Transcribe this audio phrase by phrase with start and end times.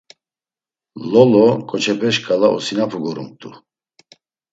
[1.11, 3.49] Lolo ǩoçepe şǩala osinapu gorumt̆u.